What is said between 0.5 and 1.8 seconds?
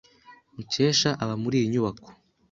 Mukesha aba muri iyi